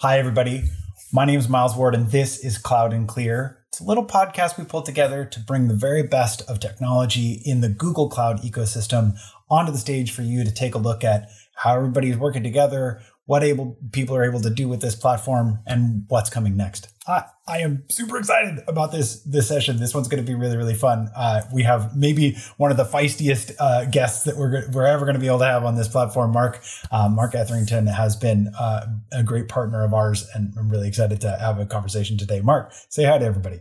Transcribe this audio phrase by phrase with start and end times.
[0.00, 0.64] Hi, everybody.
[1.10, 3.64] My name is Miles Ward, and this is Cloud and Clear.
[3.68, 7.62] It's a little podcast we pulled together to bring the very best of technology in
[7.62, 9.18] the Google Cloud ecosystem
[9.48, 13.00] onto the stage for you to take a look at how everybody is working together,
[13.26, 16.88] what able people are able to do with this platform, and what's coming next.
[17.08, 19.78] I, I am super excited about this this session.
[19.78, 21.10] This one's going to be really really fun.
[21.14, 25.14] Uh, we have maybe one of the feistiest uh, guests that we're we're ever going
[25.14, 26.32] to be able to have on this platform.
[26.32, 30.88] Mark uh, Mark Etherington has been uh, a great partner of ours, and I'm really
[30.88, 32.40] excited to have a conversation today.
[32.40, 33.60] Mark, say hi to everybody.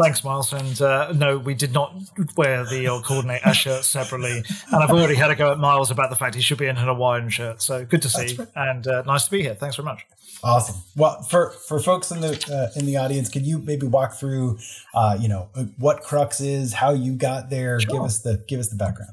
[0.00, 0.52] Thanks, Miles.
[0.52, 1.94] And uh, no, we did not
[2.36, 4.42] wear the old coordinator shirt separately.
[4.72, 6.76] And I've already had a go at Miles about the fact he should be in
[6.76, 7.62] a Hawaiian shirt.
[7.62, 8.48] So good to see, right.
[8.54, 9.54] and uh, nice to be here.
[9.54, 10.06] Thanks very much.
[10.42, 10.76] Awesome.
[10.94, 14.58] Well, for for folks in the uh, in the audience, could you maybe walk through,
[14.94, 15.48] uh, you know,
[15.78, 17.80] what Crux is, how you got there?
[17.80, 17.94] Sure.
[17.94, 19.12] Give us the give us the background.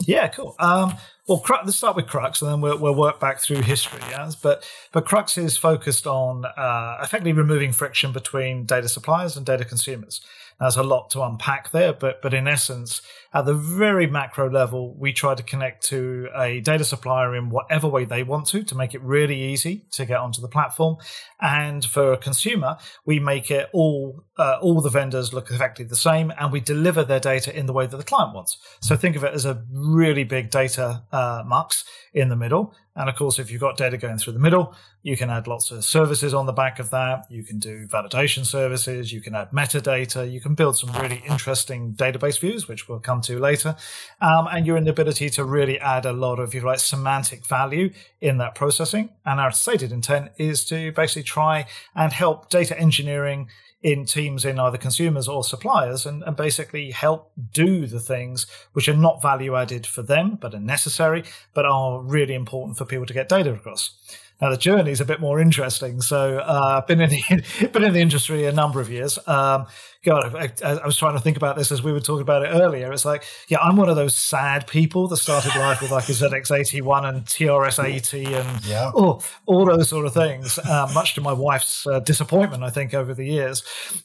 [0.00, 0.56] Yeah, cool.
[0.58, 0.94] Um,
[1.28, 4.00] well, let's start with Crux, and then we'll, we'll work back through history.
[4.10, 9.44] Yes, but but Crux is focused on uh, effectively removing friction between data suppliers and
[9.44, 10.20] data consumers.
[10.60, 13.02] There's a lot to unpack there, but but in essence,
[13.34, 17.88] at the very macro level, we try to connect to a data supplier in whatever
[17.88, 20.96] way they want to, to make it really easy to get onto the platform.
[21.40, 25.96] And for a consumer, we make it all uh, all the vendors look effectively the
[25.96, 28.58] same, and we deliver their data in the way that the client wants.
[28.80, 32.74] So think of it as a really big data uh, mux in the middle.
[32.94, 35.70] And of course, if you've got data going through the middle, you can add lots
[35.70, 37.26] of services on the back of that.
[37.30, 39.12] You can do validation services.
[39.12, 40.30] You can add metadata.
[40.30, 43.76] You can build some really interesting database views, which we'll come to later.
[44.22, 47.44] Um, and you're in the ability to really add a lot of, you like, semantic
[47.46, 49.10] value in that processing.
[49.26, 53.48] And our stated intent is to basically try and help data engineering
[53.86, 58.88] in teams in either consumers or suppliers and, and, basically help do the things which
[58.88, 61.22] are not value added for them but are necessary
[61.54, 63.94] but are really important for people to get data across.
[64.40, 66.00] Now the journey is a bit more interesting.
[66.00, 69.18] So uh, I've been in the been in the industry a number of years.
[69.26, 69.66] Um,
[70.04, 72.50] God, I, I, was trying to think about this as we were talking about it
[72.50, 72.92] earlier.
[72.92, 76.12] It's like, yeah, I'm one of those sad people that started life with like a
[76.12, 78.92] ZX81 and TRS80 and yeah.
[78.94, 80.60] oh, all those sort of things.
[80.60, 83.64] Uh, much to my wife's uh, disappointment, I think, over the years.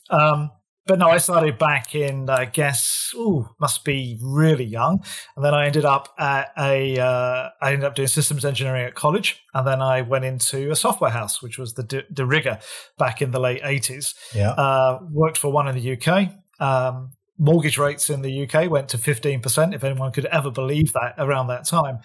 [0.10, 0.50] Um,
[0.92, 5.02] but no, I started back in, I guess, ooh, must be really young.
[5.38, 8.94] And then I ended up at a, uh, I ended up doing systems engineering at
[8.94, 9.42] college.
[9.54, 12.60] And then I went into a software house, which was the De, De Rigger
[12.98, 14.16] back in the late 80s.
[14.36, 14.50] Yeah.
[14.50, 16.34] Uh, worked for one in the UK.
[16.60, 21.14] Um, mortgage rates in the UK went to 15%, if anyone could ever believe that
[21.18, 22.00] around that time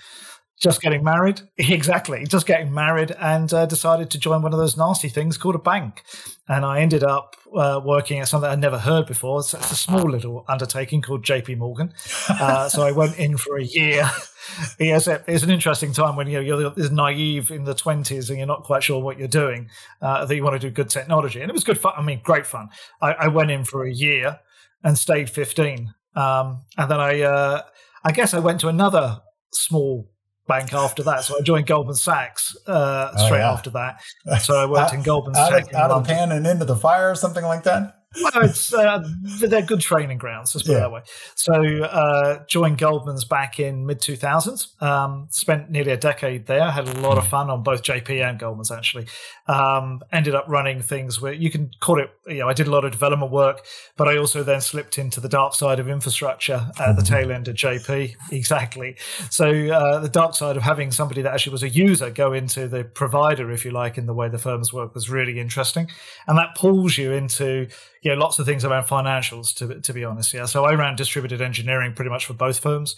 [0.61, 1.43] just getting married.
[1.59, 5.55] Exactly, just getting married, and uh, decided to join one of those nasty things called
[5.55, 6.03] a bank.
[6.49, 9.41] And I ended up uh, working at something I'd never heard before.
[9.41, 11.93] It's, it's a small little undertaking called JP Morgan.
[12.29, 14.09] Uh, so I went in for a year.
[14.79, 18.47] yes, it's an interesting time when you know, you're naive in the 20s and you're
[18.47, 19.69] not quite sure what you're doing,
[20.01, 21.41] uh, that you want to do good technology.
[21.41, 21.93] And it was good fun.
[21.97, 22.69] I mean, great fun.
[23.03, 24.39] I, I went in for a year
[24.85, 25.93] and stayed 15.
[26.15, 27.63] Um, and then I, uh,
[28.05, 29.21] I guess I went to another
[29.53, 30.09] small
[30.47, 31.25] bank after that.
[31.25, 33.53] So I joined Goldman Sachs uh, oh, straight oh, yeah.
[33.53, 34.01] after that.
[34.43, 35.75] So I worked out, in Goldman Sachs.
[35.75, 38.03] Out, of the pan and into the fire or something like that?
[38.23, 39.07] Well, it's uh,
[39.41, 40.55] they're good training grounds.
[40.55, 40.79] Let's put yeah.
[40.79, 41.03] it that way.
[41.35, 41.53] So,
[41.85, 44.75] uh, joined Goldman's back in mid two thousands.
[44.81, 46.71] Um, spent nearly a decade there.
[46.71, 48.71] Had a lot of fun on both JP and Goldman's.
[48.71, 49.07] Actually,
[49.49, 52.11] um, ended up running things where you can call it.
[52.27, 53.65] You know, I did a lot of development work,
[53.97, 57.49] but I also then slipped into the dark side of infrastructure at the tail end
[57.49, 58.15] of JP.
[58.37, 58.97] Exactly.
[59.31, 62.69] So, uh, the dark side of having somebody that actually was a user go into
[62.69, 65.89] the provider, if you like, in the way the firms work was really interesting,
[66.27, 67.69] and that pulls you into
[68.07, 70.33] you know, lots of things around financials, to, to be honest.
[70.33, 70.45] Yeah.
[70.45, 72.95] So I ran distributed engineering pretty much for both firms.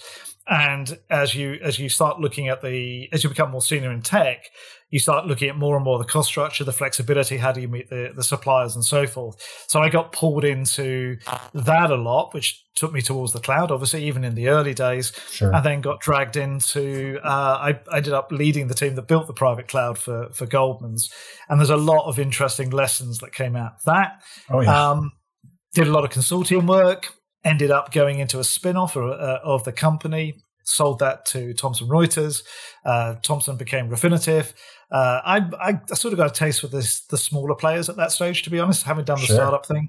[0.49, 4.01] And as you, as you start looking at the, as you become more senior in
[4.03, 4.45] tech,
[4.91, 7.69] you start looking at more and more the cost structure, the flexibility, how do you
[7.69, 9.37] meet the, the suppliers and so forth.
[9.67, 11.19] So I got pulled into
[11.53, 15.13] that a lot, which took me towards the cloud, obviously, even in the early days.
[15.31, 15.55] Sure.
[15.55, 19.27] And then got dragged into, uh, I, I ended up leading the team that built
[19.27, 21.13] the private cloud for, for Goldman's.
[21.51, 24.23] And there's a lot of interesting lessons that came out of that.
[24.49, 24.91] Oh, yeah.
[24.91, 25.13] Um,
[25.75, 27.13] did a lot of consulting work,
[27.49, 30.35] ended up going into a spin off of, uh, of the company,
[30.65, 32.43] sold that to Thomson Reuters.
[32.85, 34.53] Uh, Thomson became Refinitiv.
[34.91, 37.97] Uh, I, I, I, sort of got a taste for this, the smaller players at
[37.97, 39.37] that stage, to be honest, having done the sure.
[39.37, 39.89] startup thing.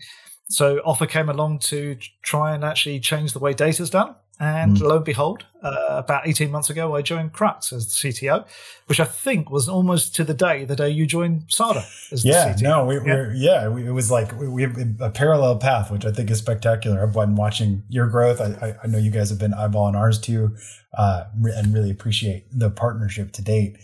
[0.50, 4.16] So offer came along to try and actually change the way data's done.
[4.42, 4.82] And mm.
[4.82, 8.46] lo and behold, uh, about 18 months ago, I joined Crux as the CTO,
[8.86, 12.54] which I think was almost to the day, the day you joined SADA as yeah,
[12.54, 12.62] the CTO.
[12.62, 15.92] No, we, yeah, no, yeah, we, it was like we, we, have a parallel path,
[15.92, 17.04] which I think is spectacular.
[17.04, 18.40] I've been watching your growth.
[18.40, 20.56] I, I know you guys have been eyeballing ours too,
[20.98, 23.78] uh, and really appreciate the partnership to date.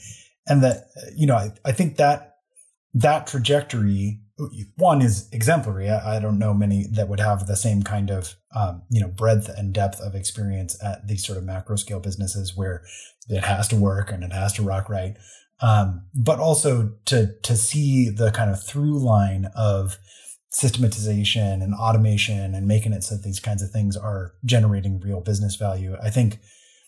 [0.48, 0.88] And that,
[1.18, 2.38] you know, I, I think that
[2.94, 4.22] that trajectory
[4.76, 5.90] one is exemplary.
[5.90, 9.50] I, don't know many that would have the same kind of um, you know breadth
[9.50, 12.84] and depth of experience at these sort of macro scale businesses where
[13.30, 15.16] it has to work and it has to rock right.
[15.62, 19.98] Um, but also to to see the kind of through line of
[20.50, 25.22] systematization and automation and making it so that these kinds of things are generating real
[25.22, 25.96] business value.
[26.04, 26.40] I think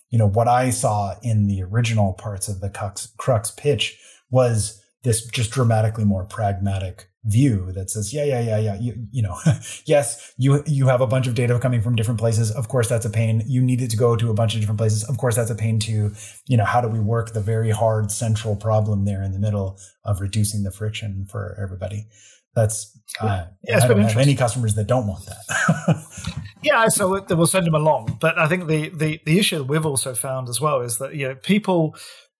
[0.10, 3.98] you know what I saw in the original parts of the Crux, Crux pitch
[4.30, 9.22] was this just dramatically more pragmatic view that says, yeah, yeah, yeah, yeah, you, you
[9.22, 9.38] know,
[9.86, 12.52] yes, you you have a bunch of data coming from different places.
[12.52, 13.44] Of course, that's a pain.
[13.46, 15.04] You need it to go to a bunch of different places.
[15.04, 16.14] Of course, that's a pain too.
[16.48, 19.80] You know, how do we work the very hard central problem there in the middle
[20.04, 22.08] of reducing the friction for everybody?
[22.56, 26.04] That's uh, yeah, I don't have any customers that don't want that.
[26.64, 28.18] yeah, so we'll send them along.
[28.20, 31.14] But I think the, the the issue that we've also found as well is that
[31.14, 31.96] you know people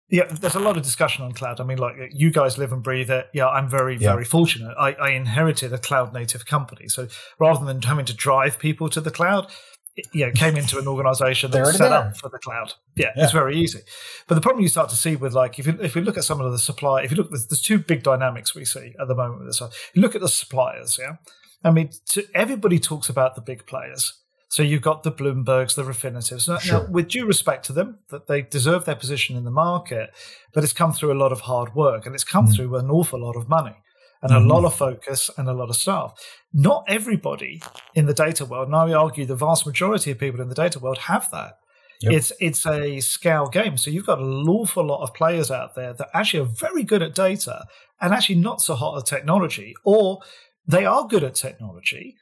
[0.10, 1.60] yeah, there's a lot of discussion on cloud.
[1.60, 3.28] I mean, like you guys live and breathe it.
[3.34, 4.14] Yeah, I'm very, yeah.
[4.14, 4.74] very fortunate.
[4.80, 6.88] I, I, inherited a cloud native company.
[6.88, 7.08] So
[7.40, 9.52] rather than having to drive people to the cloud,
[9.98, 11.98] it, yeah, came into an organization that was set there.
[11.98, 12.74] up for the cloud.
[12.96, 13.80] Yeah, yeah, it's very easy.
[14.28, 16.24] But the problem you start to see with like, if you, if we look at
[16.24, 19.10] some of the supply, if you look, there's, there's two big dynamics we see at
[19.10, 19.62] the moment with this.
[19.94, 21.18] You look at the suppliers, yeah.
[21.66, 24.14] I mean, to, everybody talks about the big players.
[24.50, 26.48] So you've got the Bloombergs, the Refinitivs.
[26.48, 26.84] Now, sure.
[26.84, 30.12] now, with due respect to them, that they deserve their position in the market,
[30.54, 32.56] but it's come through a lot of hard work and it's come mm.
[32.56, 33.76] through an awful lot of money
[34.22, 34.38] and mm.
[34.38, 36.14] a lot of focus and a lot of staff.
[36.54, 37.62] Not everybody
[37.94, 40.80] in the data world, and I argue the vast majority of people in the data
[40.80, 41.60] world have that.
[42.02, 42.14] Yep.
[42.14, 43.76] It's it's a scale game.
[43.76, 47.02] So you've got an awful lot of players out there that actually are very good
[47.02, 47.66] at data
[48.00, 50.20] and actually not so hot at technology, or
[50.68, 52.16] they are good at technology,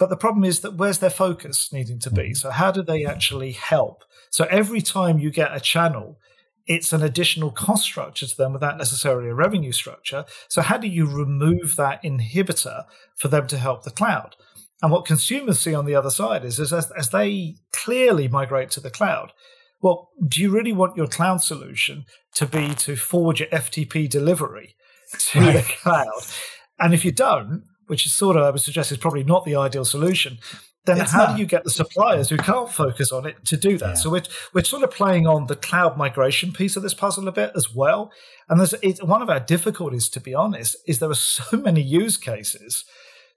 [0.00, 2.22] but the problem is that where's their focus needing to be?
[2.22, 2.34] Mm-hmm.
[2.34, 4.02] So, how do they actually help?
[4.30, 6.18] So, every time you get a channel,
[6.66, 10.24] it's an additional cost structure to them without necessarily a revenue structure.
[10.48, 12.84] So, how do you remove that inhibitor
[13.16, 14.36] for them to help the cloud?
[14.80, 18.70] And what consumers see on the other side is, is as, as they clearly migrate
[18.70, 19.34] to the cloud,
[19.82, 22.06] well, do you really want your cloud solution
[22.36, 24.76] to be to forward your FTP delivery
[25.32, 25.56] to right.
[25.56, 26.22] the cloud?
[26.78, 29.56] And if you don't, which is sort of, I would suggest, is probably not the
[29.56, 30.38] ideal solution,
[30.86, 31.34] then it's how not.
[31.34, 33.88] do you get the suppliers who can't focus on it to do that?
[33.88, 33.94] Yeah.
[33.94, 34.22] So we're,
[34.54, 37.74] we're sort of playing on the cloud migration piece of this puzzle a bit as
[37.74, 38.12] well.
[38.48, 41.82] And there's it, one of our difficulties, to be honest, is there are so many
[41.82, 42.84] use cases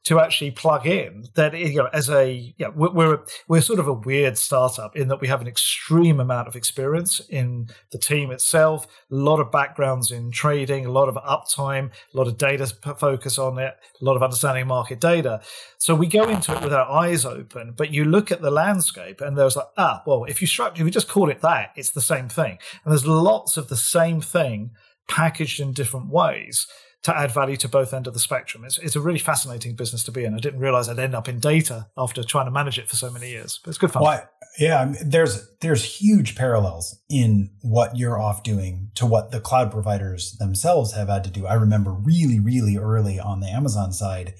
[0.04, 3.94] to actually plug in that you know as a yeah we're we're sort of a
[3.94, 8.86] weird startup in that we have an extreme amount of experience in the team itself
[9.12, 12.66] a lot of backgrounds in trading a lot of uptime a lot of data
[12.98, 15.42] focus on it a lot of understanding market data.
[15.78, 19.22] So we go into it with our eyes open but you look at the landscape
[19.22, 21.92] and there's like ah well if you structure if you just call it that it's
[21.92, 22.58] the same thing.
[22.84, 24.72] And there's lots of the same thing
[25.08, 26.68] packaged in different ways
[27.04, 28.64] to add value to both end of the spectrum.
[28.64, 30.34] It's, it's a really fascinating business to be in.
[30.34, 33.12] I didn't realize I'd end up in data after trying to manage it for so
[33.12, 34.04] many years, but it's good fun.
[34.04, 39.32] Well, yeah, I mean, there's there's huge parallels in what you're off doing to what
[39.32, 41.48] the cloud providers themselves have had to do.
[41.48, 44.36] I remember really, really early on the Amazon side,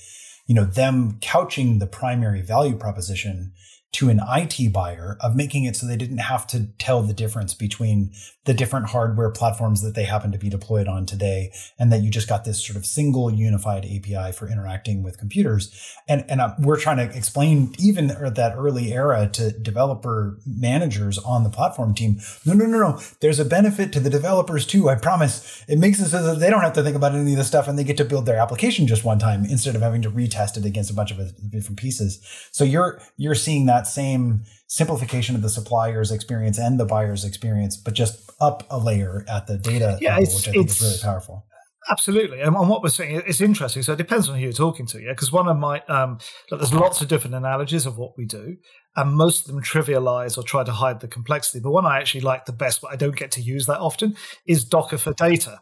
[0.45, 3.54] you know, them couching the primary value proposition
[3.94, 7.54] to an IT buyer of making it so they didn't have to tell the difference
[7.54, 8.12] between
[8.45, 12.09] the different hardware platforms that they happen to be deployed on today and that you
[12.09, 15.95] just got this sort of single unified API for interacting with computers.
[16.07, 21.44] And, and uh, we're trying to explain even that early era to developer managers on
[21.44, 22.19] the platform team.
[22.45, 23.00] No, no, no, no.
[23.21, 24.90] There's a benefit to the developers too.
[24.90, 25.64] I promise.
[25.68, 27.68] It makes it so that they don't have to think about any of this stuff
[27.68, 30.57] and they get to build their application just one time instead of having to retest
[30.57, 31.19] it against a bunch of
[31.50, 32.19] different pieces.
[32.52, 37.25] So you're, you're seeing that that same simplification of the supplier's experience and the buyer's
[37.25, 40.81] experience, but just up a layer at the data yeah, level, which I think is
[40.81, 41.45] really powerful.
[41.92, 43.83] Absolutely, and what we're saying it's interesting.
[43.83, 45.11] So it depends on who you're talking to, yeah.
[45.11, 46.18] Because one of my um,
[46.49, 48.56] look, there's lots of different analogies of what we do,
[48.95, 51.59] and most of them trivialize or try to hide the complexity.
[51.59, 54.16] But one I actually like the best, but I don't get to use that often,
[54.47, 55.59] is Docker for data.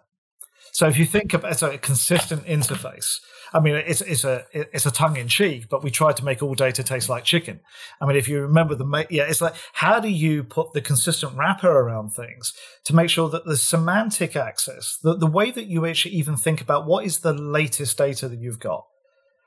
[0.72, 3.20] So if you think about so a consistent interface,
[3.54, 6.42] I mean, it's it's a it's a tongue in cheek, but we try to make
[6.42, 7.60] all data taste like chicken.
[8.00, 11.36] I mean, if you remember the yeah, it's like how do you put the consistent
[11.36, 12.54] wrapper around things
[12.86, 16.62] to make sure that the semantic access, the the way that you actually even think
[16.62, 18.86] about what is the latest data that you've got,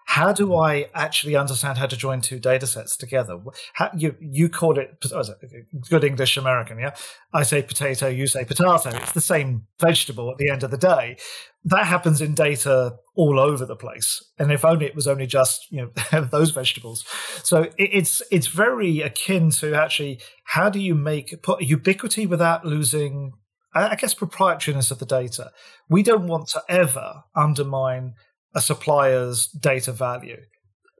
[0.06, 3.38] how do I actually understand how to join two data sets together?
[3.72, 6.94] How, you you call it, oh, it good English American, yeah.
[7.32, 8.90] I say potato, you say potato.
[8.90, 11.16] It's the same vegetable at the end of the day.
[11.64, 15.66] That happens in data all over the place, and if only it was only just
[15.70, 17.04] you know those vegetables.
[17.42, 22.64] So it, it's it's very akin to actually how do you make put ubiquity without
[22.64, 23.32] losing
[23.76, 25.50] I guess, proprietariness of the data.
[25.88, 28.14] We don't want to ever undermine
[28.54, 30.40] a supplier's data value.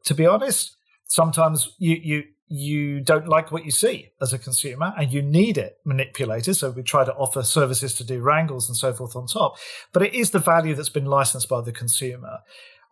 [0.04, 4.92] To be honest, sometimes you you you don't like what you see as a consumer
[4.98, 6.56] and you need it manipulated.
[6.56, 9.56] So we try to offer services to do wrangles and so forth on top.
[9.92, 12.40] But it is the value that's been licensed by the consumer.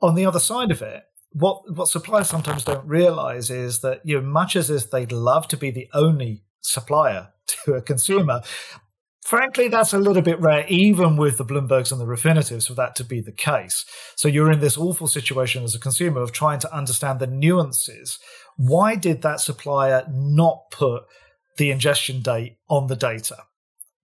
[0.01, 4.21] On the other side of it, what what suppliers sometimes don't realize is that you
[4.21, 8.43] know, much as if they'd love to be the only supplier to a consumer,
[9.25, 12.97] frankly, that's a little bit rare, even with the Bloombergs and the Refinitivs, for that
[12.97, 13.85] to be the case.
[14.17, 18.19] So you're in this awful situation as a consumer of trying to understand the nuances.
[18.57, 21.05] Why did that supplier not put
[21.57, 23.37] the ingestion date on the data?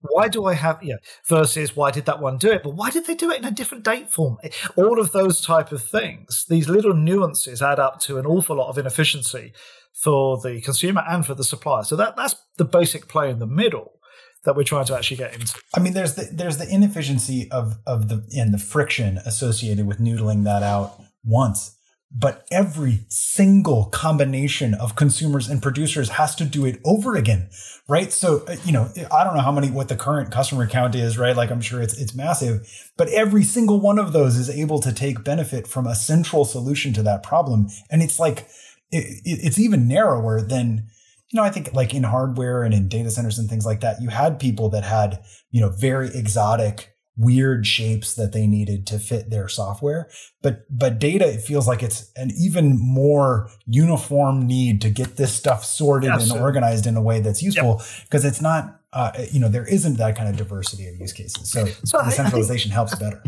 [0.01, 0.95] Why do I have yeah
[1.27, 2.63] versus why did that one do it?
[2.63, 4.37] But why did they do it in a different date form?
[4.77, 8.69] All of those type of things, these little nuances add up to an awful lot
[8.69, 9.51] of inefficiency
[9.93, 11.83] for the consumer and for the supplier.
[11.83, 13.98] So that that's the basic play in the middle
[14.45, 15.59] that we're trying to actually get into.
[15.75, 19.99] I mean, there's the there's the inefficiency of of the and the friction associated with
[19.99, 21.75] noodling that out once,
[22.11, 27.49] but every single combination of consumers and producers has to do it over again,
[27.87, 28.11] right?
[28.11, 31.17] So uh, you know, I don't know how many what the current customer count is,
[31.17, 31.35] right?
[31.35, 32.67] Like I'm sure it's it's massive,
[32.97, 36.93] but every single one of those is able to take benefit from a central solution
[36.93, 38.47] to that problem, and it's like
[38.91, 40.87] it, it's even narrower than
[41.31, 44.01] you know, I think like in hardware and in data centers and things like that,
[44.01, 48.99] you had people that had, you know, very exotic, weird shapes that they needed to
[48.99, 50.09] fit their software.
[50.41, 55.33] But but data, it feels like it's an even more uniform need to get this
[55.33, 58.31] stuff sorted and organized in a way that's useful because yep.
[58.31, 61.51] it's not uh, you know, there isn't that kind of diversity of use cases.
[61.51, 63.23] So, so decentralization helps better.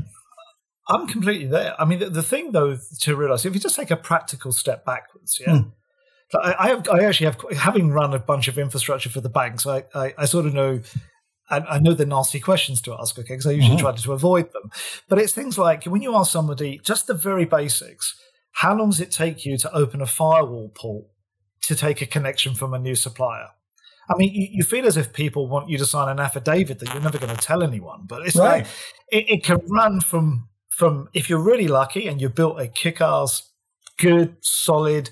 [0.88, 1.80] I'm completely there.
[1.80, 4.86] I mean, the, the, thing though to realize, if you just take a practical step
[4.86, 5.70] backwards, yeah, hmm.
[6.40, 9.84] I, have, I actually have, having run a bunch of infrastructure for the banks, I,
[9.94, 10.82] I, I sort of know,
[11.50, 13.86] I, know the nasty questions to ask, okay, because I usually mm-hmm.
[13.86, 14.72] try to avoid them.
[15.10, 18.16] But it's things like when you ask somebody just the very basics,
[18.54, 21.06] how long does it take you to open a firewall port
[21.64, 23.48] to take a connection from a new supplier?
[24.10, 26.94] I mean, you, you, feel as if people want you to sign an affidavit that
[26.94, 28.64] you're never going to tell anyone, but it's right.
[28.64, 28.68] like
[29.10, 33.52] it, it, can run from from if you're really lucky and you built a kick-ass,
[33.98, 35.12] good, solid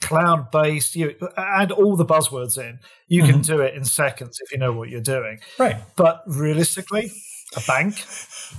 [0.00, 3.32] cloud based, you add all the buzzwords in, you mm-hmm.
[3.32, 5.40] can do it in seconds if you know what you're doing.
[5.58, 5.76] Right.
[5.96, 7.12] But realistically,
[7.56, 8.04] a bank,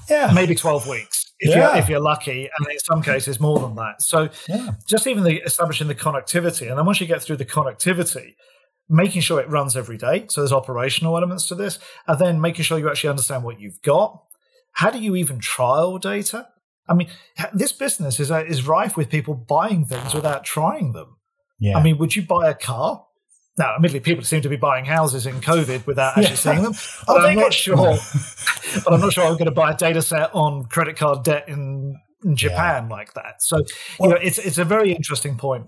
[0.09, 1.73] yeah, maybe 12 weeks if yeah.
[1.73, 4.01] you're if you're lucky, and in some cases more than that.
[4.01, 4.71] So yeah.
[4.87, 8.35] just even the establishing the connectivity, and then once you get through the connectivity,
[8.89, 10.25] making sure it runs every day.
[10.29, 13.81] So there's operational elements to this, and then making sure you actually understand what you've
[13.81, 14.21] got.
[14.73, 16.47] How do you even trial data?
[16.87, 17.09] I mean,
[17.53, 21.17] this business is uh, is rife with people buying things without trying them.
[21.59, 21.77] Yeah.
[21.77, 23.05] I mean, would you buy a car?
[23.57, 26.35] Now, admittedly, people seem to be buying houses in COVID without actually yeah.
[26.35, 26.73] seeing them.
[27.07, 27.75] But I'm not sure.
[28.83, 31.47] but I'm not sure I'm going to buy a data set on credit card debt
[31.47, 32.95] in, in Japan yeah.
[32.95, 33.41] like that.
[33.41, 33.57] So,
[33.97, 35.67] well, you know, it's it's a very interesting point.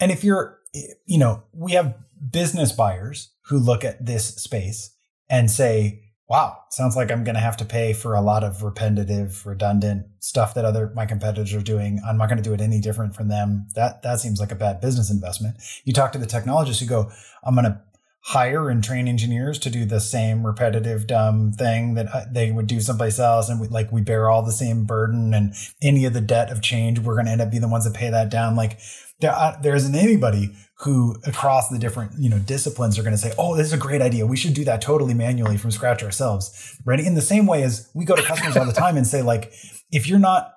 [0.00, 0.58] And if you're,
[1.04, 1.94] you know, we have
[2.30, 4.94] business buyers who look at this space
[5.28, 8.62] and say, wow, sounds like I'm going to have to pay for a lot of
[8.62, 12.00] repetitive, redundant stuff that other my competitors are doing.
[12.06, 13.68] I'm not going to do it any different from them.
[13.74, 15.56] That that seems like a bad business investment.
[15.84, 17.10] You talk to the technologists who go,
[17.44, 17.80] I'm going to
[18.26, 22.66] hire and train engineers to do the same repetitive dumb thing that uh, they would
[22.66, 26.12] do someplace else and we, like we bear all the same burden and any of
[26.12, 28.28] the debt of change we're going to end up being the ones that pay that
[28.28, 28.80] down like
[29.20, 33.18] there, uh, there isn't anybody who across the different you know disciplines are going to
[33.18, 34.26] say oh this is a great idea.
[34.26, 36.78] We should do that totally manually from scratch ourselves.
[36.84, 37.00] Right?
[37.00, 39.52] In the same way as we go to customers all the time and say like
[39.90, 40.52] if you're not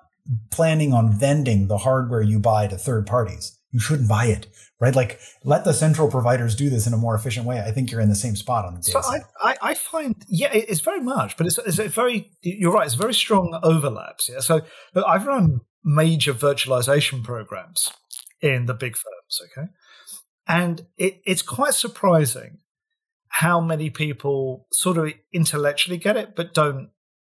[0.50, 4.46] planning on vending the hardware you buy to third parties you shouldn't buy it.
[4.78, 4.94] Right?
[4.94, 7.60] Like let the central providers do this in a more efficient way.
[7.60, 10.50] I think you're in the same spot on the so I, I, I find yeah
[10.52, 14.40] it's very much but it's, it's a very you're right it's very strong overlaps yeah?
[14.40, 14.62] So
[14.92, 17.90] but i've run major virtualization programs
[18.42, 19.68] in the big firms okay
[20.46, 22.58] and it, it's quite surprising
[23.28, 26.90] how many people sort of intellectually get it, but don't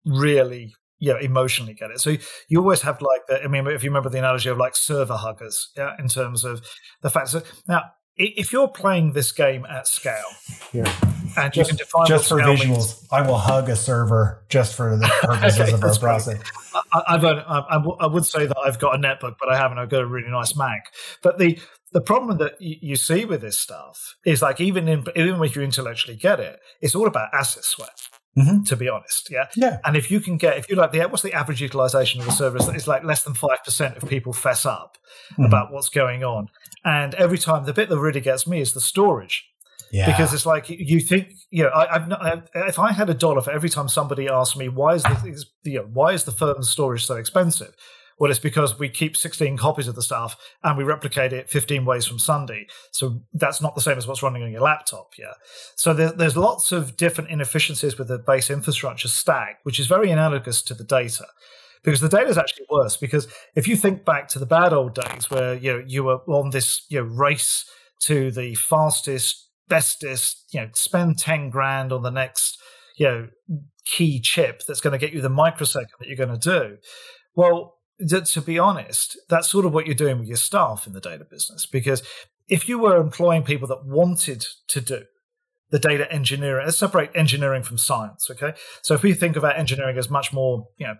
[0.05, 1.99] really you know, emotionally get it.
[1.99, 2.15] So
[2.47, 5.17] you always have like the, I mean, if you remember the analogy of like server
[5.17, 6.65] huggers, yeah, in terms of
[7.01, 7.83] the fact that now,
[8.17, 10.13] if you're playing this game at scale,
[10.71, 10.93] yeah.
[11.37, 14.75] and just, you can define just for visuals, means, I will hug a server just
[14.75, 16.39] for the purposes okay, of our process.
[16.93, 19.77] I, I've, I, would say that I've got a netbook, but I haven't.
[19.79, 20.93] I've got a really nice Mac.
[21.21, 21.59] But the
[21.91, 25.61] the problem that you see with this stuff is like even in, even if you
[25.61, 28.09] intellectually get it, it's all about asset sweat.
[28.37, 28.63] Mm-hmm.
[28.63, 29.77] To be honest, yeah, yeah.
[29.85, 32.31] And if you can get, if you like the what's the average utilization of a
[32.31, 32.67] service?
[32.67, 34.97] It's like less than five percent of people fess up
[35.33, 35.43] mm-hmm.
[35.43, 36.49] about what's going on.
[36.83, 39.47] And every time, the bit that really gets me is the storage.
[39.91, 40.07] Yeah.
[40.07, 43.41] Because it's like you think, you know, I, have not, if I had a dollar
[43.41, 46.67] for every time somebody asked me why is the, you know, why is the firm's
[46.67, 47.75] storage so expensive?
[48.19, 51.85] Well, it's because we keep 16 copies of the stuff and we replicate it 15
[51.85, 52.67] ways from Sunday.
[52.91, 55.13] So that's not the same as what's running on your laptop.
[55.17, 55.33] Yeah.
[55.75, 60.11] So there, there's lots of different inefficiencies with the base infrastructure stack, which is very
[60.11, 61.25] analogous to the data
[61.83, 62.97] because the data is actually worse.
[62.97, 66.19] Because if you think back to the bad old days where you know, you were
[66.27, 67.65] on this you know, race
[68.01, 72.57] to the fastest, bestest, you know, spend 10 grand on the next,
[72.97, 73.27] you know,
[73.85, 76.77] key chip that's going to get you the microsecond that you're going to do.
[77.35, 77.75] Well,
[78.07, 81.25] to be honest, that's sort of what you're doing with your staff in the data
[81.25, 81.65] business.
[81.65, 82.03] Because
[82.47, 85.03] if you were employing people that wanted to do
[85.71, 88.29] the data engineering, let's separate engineering from science.
[88.29, 88.53] Okay.
[88.81, 90.95] So if we think about engineering as much more, you know,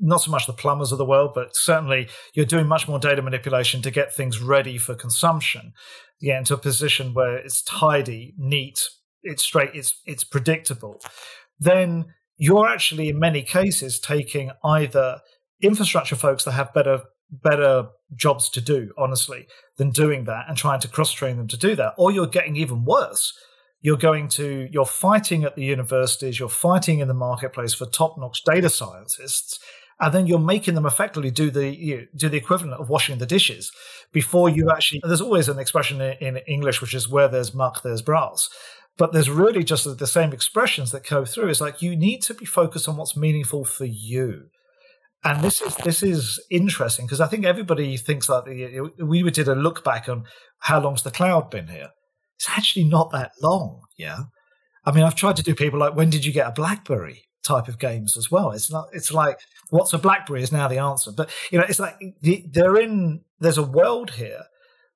[0.00, 3.22] not so much the plumbers of the world, but certainly you're doing much more data
[3.22, 5.72] manipulation to get things ready for consumption.
[6.20, 8.80] Yeah, into a position where it's tidy, neat,
[9.22, 11.00] it's straight, it's it's predictable.
[11.58, 15.20] Then you're actually in many cases taking either
[15.60, 19.46] infrastructure folks that have better better jobs to do, honestly,
[19.76, 21.94] than doing that and trying to cross train them to do that.
[21.98, 23.32] Or you're getting even worse.
[23.80, 28.42] You're going to you're fighting at the universities, you're fighting in the marketplace for top-notch
[28.44, 29.60] data scientists,
[30.00, 33.18] and then you're making them effectively do the you know, do the equivalent of washing
[33.18, 33.70] the dishes
[34.12, 35.00] before you actually.
[35.04, 38.48] There's always an expression in, in English which is where there's muck, there's brass
[38.96, 41.48] but there's really just the same expressions that go through.
[41.48, 44.48] It's like you need to be focused on what's meaningful for you
[45.24, 48.44] and this is this is interesting because I think everybody thinks that
[48.98, 50.24] we did a look back on
[50.60, 51.90] how long's the cloud been here.
[52.36, 53.82] It's actually not that long.
[53.96, 54.24] Yeah,
[54.84, 57.68] I mean I've tried to do people like when did you get a BlackBerry type
[57.68, 58.50] of games as well.
[58.52, 58.88] It's not.
[58.92, 61.10] It's like what's a BlackBerry is now the answer.
[61.10, 63.22] But you know it's like they're in.
[63.40, 64.42] There's a world here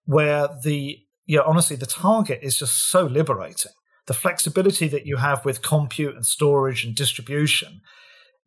[0.05, 3.73] where the you know honestly the target is just so liberating.
[4.07, 7.81] The flexibility that you have with compute and storage and distribution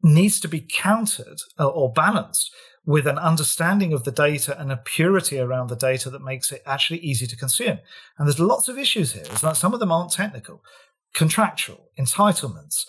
[0.03, 2.51] needs to be countered uh, or balanced
[2.85, 6.61] with an understanding of the data and a purity around the data that makes it
[6.65, 7.79] actually easy to consume.
[8.17, 9.23] And there's lots of issues here.
[9.25, 10.61] It's like some of them aren't technical,
[11.13, 12.85] contractual, entitlements,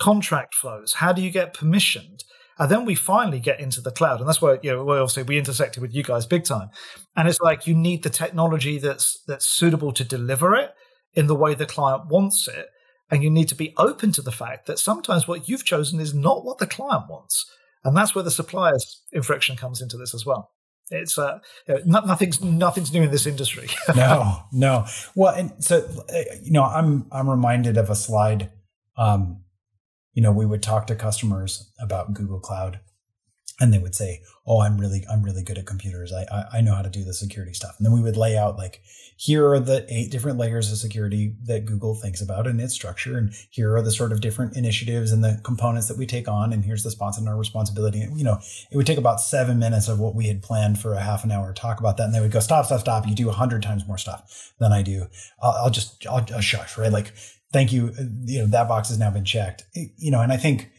[0.00, 0.94] contract flows.
[0.94, 2.22] How do you get permissioned?
[2.58, 4.18] And then we finally get into the cloud.
[4.18, 6.70] And that's where, you know, where obviously we intersected with you guys big time.
[7.14, 10.70] And it's like you need the technology that's that's suitable to deliver it
[11.14, 12.68] in the way the client wants it
[13.10, 16.14] and you need to be open to the fact that sometimes what you've chosen is
[16.14, 17.50] not what the client wants.
[17.84, 20.50] And that's where the supplier's infraction comes into this as well.
[20.90, 21.38] It's uh,
[21.84, 23.68] nothing's nothing's new in this industry.
[23.96, 24.86] no, no.
[25.14, 28.50] Well, and so uh, you know, I'm I'm reminded of a slide.
[28.96, 29.42] Um,
[30.14, 32.80] you know, we would talk to customers about Google Cloud,
[33.60, 36.12] and they would say, "Oh, I'm really I'm really good at computers.
[36.12, 38.36] I, I, I know how to do the security stuff." And then we would lay
[38.36, 38.80] out like,
[39.16, 43.18] here are the eight different layers of security that Google thinks about in its structure,
[43.18, 46.52] and here are the sort of different initiatives and the components that we take on,
[46.52, 48.00] and here's the spots and our responsibility.
[48.00, 48.38] And, you know,
[48.70, 51.32] it would take about seven minutes of what we had planned for a half an
[51.32, 53.08] hour talk about that, and they would go, "Stop, stop, stop!
[53.08, 55.08] You do a hundred times more stuff than I do.
[55.42, 56.92] I'll, I'll just I'll, I'll shush, right?
[56.92, 57.12] Like,
[57.52, 57.92] thank you.
[57.98, 59.64] Uh, you know, that box has now been checked.
[59.74, 60.70] You know, and I think."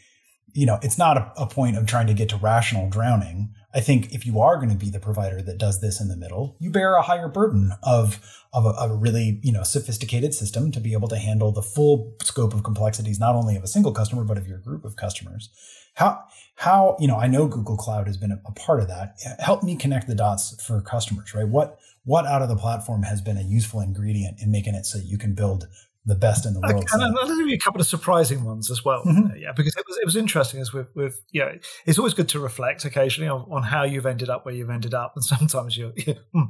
[0.60, 3.54] You know, it's not a, a, point of trying to get to rational drowning.
[3.74, 6.18] I think if you are going to be the provider that does this in the
[6.18, 8.20] middle, you bear a higher burden of
[8.52, 12.14] of a, a, really you know sophisticated system to be able to handle the full
[12.24, 15.50] scope of complexities, not only of a single customer but of your group of customers.
[15.94, 19.16] How how you know I know Google Cloud has been a, a part of that.
[19.40, 21.48] Help me connect the dots for customers, right?
[21.48, 24.98] What what out of the platform has been a useful ingredient in making it so
[24.98, 25.68] you can build
[26.10, 26.86] the best in the world.
[26.92, 29.04] And I'll give you a couple of surprising ones as well.
[29.06, 29.38] Mm-hmm.
[29.38, 31.54] Yeah, because it was it was interesting as with with yeah,
[31.86, 34.94] it's always good to reflect occasionally on, on how you've ended up where you've ended
[34.94, 35.94] up, and sometimes you,
[36.34, 36.44] hmm.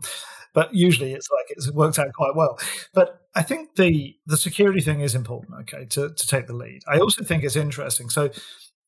[0.53, 2.57] but usually it's like it's worked out quite well.
[2.93, 5.53] But I think the the security thing is important.
[5.61, 6.81] Okay, to to take the lead.
[6.87, 8.09] I also think it's interesting.
[8.09, 8.29] So,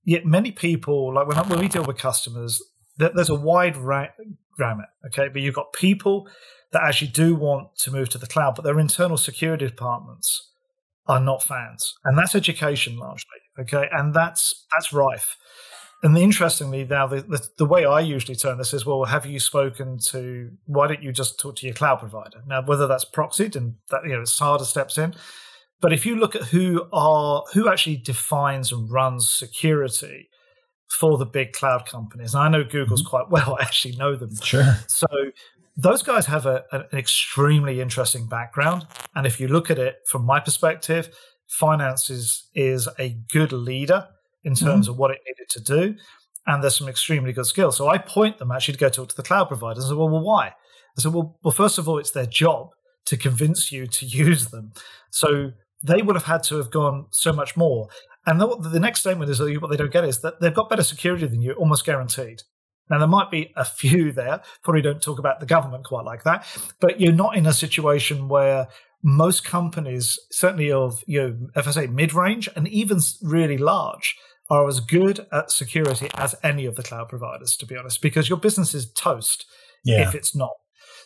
[0.06, 2.62] yet many people like when when we deal with customers,
[2.98, 3.76] there's a wide
[4.58, 4.88] gamut.
[5.08, 6.30] Okay, but you've got people
[6.72, 10.51] that actually do want to move to the cloud, but their internal security departments
[11.12, 13.28] are not fans, and that's education largely.
[13.60, 15.36] Okay, and that's that's rife.
[16.04, 19.39] And interestingly, now the, the, the, way I usually turn this is, well, have you
[19.39, 20.50] spoken to?
[20.65, 22.41] Why don't you just talk to your cloud provider?
[22.47, 25.13] Now, whether that's proxied and that you know SADA steps in,
[25.82, 30.30] but if you look at who are who actually defines and runs security
[30.89, 33.10] for the big cloud companies, and I know Google's mm-hmm.
[33.10, 33.58] quite well.
[33.60, 34.34] I actually know them.
[34.41, 34.78] Sure.
[34.88, 35.08] So
[35.78, 38.86] those guys have a, an extremely interesting background.
[39.16, 41.10] And if you look at it from my perspective,
[41.48, 44.08] finance is, is a good leader
[44.44, 44.92] in terms mm-hmm.
[44.92, 45.96] of what it needed to do.
[46.48, 47.78] And there's some extremely good skills.
[47.78, 49.84] So I point them actually to go talk to the cloud providers.
[49.84, 50.48] and say, well, well, why?
[50.48, 52.72] I said, well, well, first of all, it's their job
[53.06, 54.74] to convince you to use them.
[55.10, 55.52] So
[55.84, 57.90] they would have had to have gone so much more.
[58.26, 60.84] And the, the next statement is what they don't get is that they've got better
[60.84, 62.44] security than you, almost guaranteed.
[62.92, 66.24] Now, there might be a few there, probably don't talk about the government quite like
[66.24, 66.46] that,
[66.80, 68.68] but you're not in a situation where
[69.02, 74.16] most companies, certainly of, you know, if I say mid range and even really large,
[74.50, 78.28] are as good at security as any of the cloud providers, to be honest, because
[78.28, 79.46] your business is toast
[79.86, 80.08] yeah.
[80.08, 80.52] if it's not.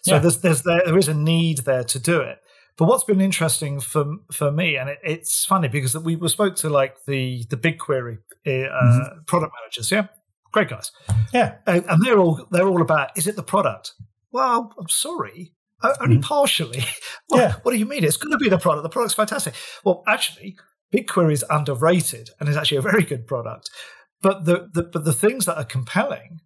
[0.03, 0.19] So yeah.
[0.19, 2.39] there's, there's there, there is a need there to do it.
[2.77, 6.57] But what's been interesting for for me, and it, it's funny because we, we spoke
[6.57, 9.23] to like the the BigQuery uh, mm-hmm.
[9.27, 10.07] product managers, yeah,
[10.55, 10.91] great guys,
[11.33, 13.91] yeah, and, and, they're all they're all about is it the product?
[14.31, 16.21] Well, I'm sorry, only mm-hmm.
[16.21, 16.85] partially.
[17.29, 17.55] well, yeah.
[17.63, 18.05] What do you mean?
[18.05, 18.83] It's going to be the product.
[18.83, 19.53] The product's fantastic.
[19.83, 20.55] Well, actually,
[20.93, 23.69] BigQuery is underrated and is actually a very good product.
[24.21, 26.39] But the, the but the things that are compelling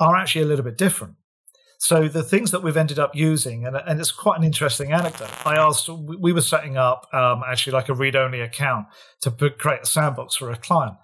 [0.00, 1.16] are actually a little bit different.
[1.78, 5.28] So the things that we've ended up using, and, and it's quite an interesting anecdote.
[5.46, 8.86] I asked, we were setting up um, actually like a read-only account
[9.20, 10.94] to put, create a sandbox for a client,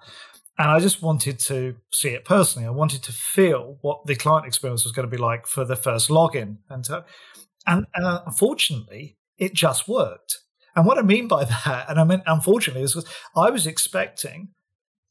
[0.61, 2.69] and I just wanted to see it personally.
[2.69, 5.75] I wanted to feel what the client experience was going to be like for the
[5.75, 7.07] first login, and to,
[7.67, 10.41] and, and unfortunately, it just worked.
[10.77, 13.03] And what I mean by that, and I mean, unfortunately, is
[13.35, 14.49] I was expecting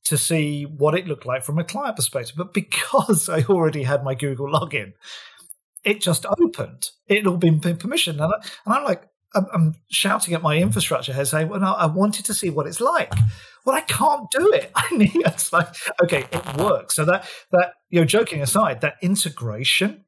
[0.03, 4.03] to see what it looked like from a client perspective, but because I already had
[4.03, 4.93] my Google login,
[5.83, 6.91] it just opened.
[7.07, 9.01] It all been, permissioned, and, I, I'm like,
[9.33, 12.67] I'm, I'm, shouting at my infrastructure head, saying, "Well, no, I wanted to see what
[12.67, 13.11] it's like."
[13.69, 14.71] Well, I can't do it.
[14.75, 15.15] I need.
[15.15, 15.67] It's like,
[16.03, 16.95] okay, it works.
[16.95, 20.05] So that that you know, joking aside, that integration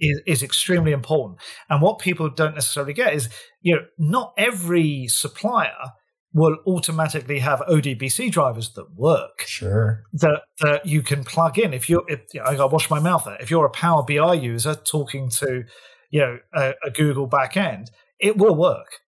[0.00, 1.40] is, is extremely important.
[1.68, 3.28] And what people don't necessarily get is,
[3.60, 5.92] you know, not every supplier
[6.32, 9.42] will automatically have ODBC drivers that work.
[9.46, 10.02] Sure.
[10.14, 11.74] That that you can plug in.
[11.74, 13.36] If you're, if, you know, I wash my mouth there.
[13.40, 15.64] If you're a Power BI user talking to,
[16.10, 19.00] you know, a, a Google backend, it will work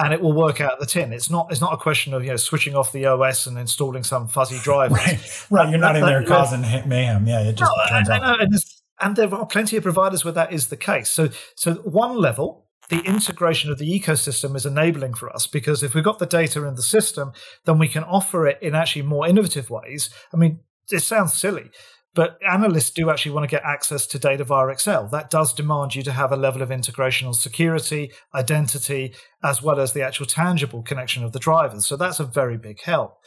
[0.00, 1.12] and it will work out the tin.
[1.12, 1.48] It's not.
[1.50, 4.58] It's not a question of you know switching off the OS and installing some fuzzy
[4.58, 4.94] driver.
[4.96, 5.68] right, right.
[5.68, 7.26] You're not that, in there that, causing mayhem.
[7.26, 8.40] Yeah, it just no, turns out.
[8.40, 8.54] And
[9.00, 11.10] and there are plenty of providers where that is the case.
[11.10, 15.94] So, so one level, the integration of the ecosystem is enabling for us because if
[15.94, 17.32] we've got the data in the system,
[17.64, 20.10] then we can offer it in actually more innovative ways.
[20.34, 20.60] I mean,
[20.90, 21.70] it sounds silly,
[22.14, 25.08] but analysts do actually want to get access to data via Excel.
[25.08, 29.78] That does demand you to have a level of integration on security, identity, as well
[29.78, 31.86] as the actual tangible connection of the drivers.
[31.86, 33.18] So that's a very big help.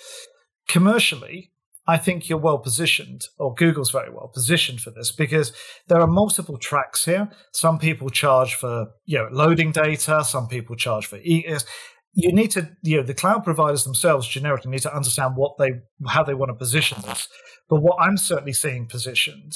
[0.67, 1.51] Commercially,
[1.85, 5.51] I think you're well positioned, or Google's very well positioned for this because
[5.87, 7.29] there are multiple tracks here.
[7.51, 11.65] Some people charge for you know loading data, some people charge for ES.
[12.13, 15.71] You need to, you know, the cloud providers themselves generically need to understand what they
[16.07, 17.27] how they want to position this.
[17.69, 19.53] But what I'm certainly seeing positioned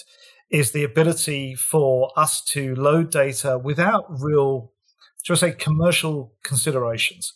[0.50, 4.72] is the ability for us to load data without real,
[5.24, 7.34] shall I say, commercial considerations.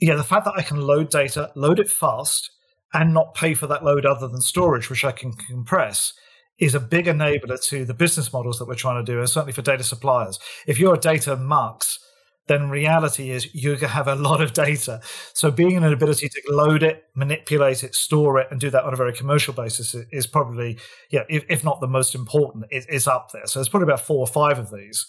[0.00, 2.50] Yeah, the fact that I can load data, load it fast,
[2.92, 6.12] and not pay for that load other than storage, which I can compress,
[6.58, 9.52] is a big enabler to the business models that we're trying to do, and certainly
[9.52, 10.38] for data suppliers.
[10.66, 11.98] If you're a data mux,
[12.46, 15.00] then reality is you have a lot of data.
[15.32, 18.92] So being an ability to load it, manipulate it, store it, and do that on
[18.92, 20.78] a very commercial basis is probably,
[21.10, 23.46] yeah, if, if not the most important, it, it's up there.
[23.46, 25.06] So there's probably about four or five of these.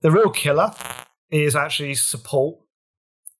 [0.00, 0.72] The real killer
[1.30, 2.58] is actually support.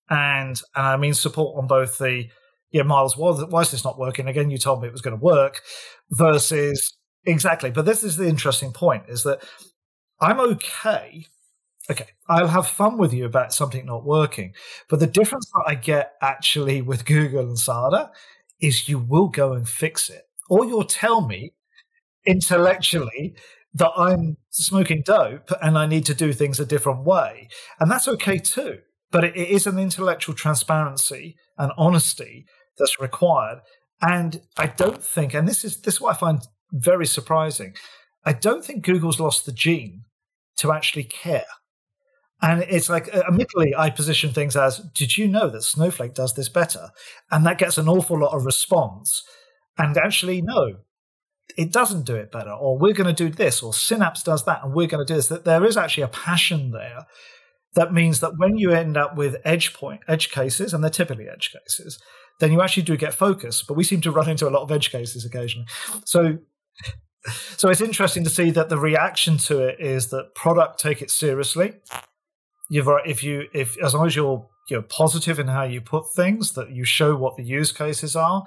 [0.09, 2.25] And, and I mean support on both the
[2.73, 4.27] yeah, Miles, why, why is this not working?
[4.27, 5.61] Again, you told me it was going to work
[6.09, 7.71] versus exactly.
[7.71, 9.43] But this is the interesting point is that
[10.19, 11.27] I'm okay.
[11.89, 14.53] Okay, I'll have fun with you about something not working.
[14.89, 18.11] But the difference that I get actually with Google and SADA
[18.61, 20.23] is you will go and fix it.
[20.49, 21.53] Or you'll tell me
[22.25, 23.35] intellectually
[23.73, 27.49] that I'm smoking dope and I need to do things a different way.
[27.79, 28.79] And that's okay too.
[29.11, 32.45] But it is an intellectual transparency and honesty
[32.77, 33.59] that's required.
[34.01, 36.41] And I don't think, and this is this is what I find
[36.71, 37.75] very surprising.
[38.25, 40.03] I don't think Google's lost the gene
[40.57, 41.45] to actually care.
[42.43, 46.33] And it's like, uh, admittedly, I position things as, did you know that Snowflake does
[46.33, 46.89] this better?
[47.31, 49.23] And that gets an awful lot of response.
[49.77, 50.75] And actually, no,
[51.57, 52.51] it doesn't do it better.
[52.51, 55.15] Or we're going to do this, or Synapse does that, and we're going to do
[55.15, 55.29] this.
[55.29, 57.05] That there is actually a passion there
[57.75, 61.29] that means that when you end up with edge point, edge cases, and they're typically
[61.29, 61.97] edge cases,
[62.41, 63.63] then you actually do get focus.
[63.63, 65.67] But we seem to run into a lot of edge cases occasionally.
[66.03, 66.39] So
[67.55, 71.09] so it's interesting to see that the reaction to it is that product take it
[71.09, 71.75] seriously.
[72.69, 76.53] You've if you if as long as you're you're positive in how you put things,
[76.53, 78.45] that you show what the use cases are.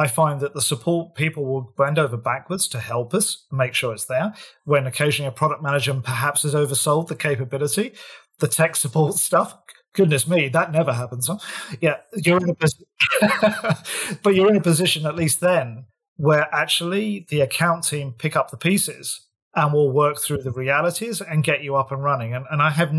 [0.00, 3.92] I find that the support people will bend over backwards to help us make sure
[3.92, 4.32] it's there.
[4.64, 7.94] When occasionally a product manager perhaps has oversold the capability,
[8.38, 9.56] the tech support stuff.
[9.94, 11.26] Goodness me, that never happens.
[11.26, 11.38] Huh?
[11.80, 12.86] Yeah, you're in a position,
[14.22, 15.86] but you're in a position at least then
[16.18, 21.20] where actually the account team pick up the pieces and will work through the realities
[21.20, 22.34] and get you up and running.
[22.34, 22.92] And, and I have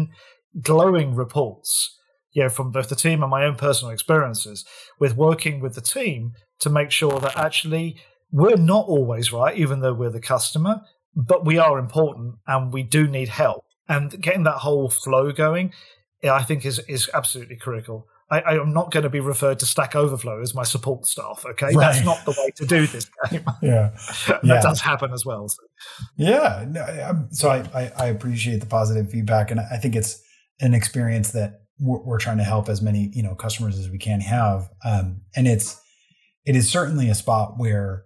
[0.62, 1.97] glowing reports,
[2.31, 4.65] you know, from both the team and my own personal experiences
[4.99, 7.97] with working with the team to make sure that actually
[8.31, 10.81] we're not always right, even though we're the customer,
[11.15, 13.65] but we are important and we do need help.
[13.88, 15.73] And getting that whole flow going,
[16.23, 18.07] I think is is absolutely critical.
[18.31, 21.43] I, am not going to be referred to Stack Overflow as my support staff.
[21.49, 21.77] Okay, right.
[21.77, 23.09] that's not the way to do this.
[23.31, 23.43] Game.
[23.62, 23.89] yeah,
[24.27, 24.62] that yeah.
[24.62, 25.47] does happen as well.
[25.49, 25.63] So.
[26.15, 30.21] Yeah, no, so I, I, I appreciate the positive feedback, and I think it's
[30.62, 33.98] an experience that we're, we're, trying to help as many you know customers as we
[33.98, 35.82] can have, um, and it's
[36.45, 38.04] it is certainly a spot where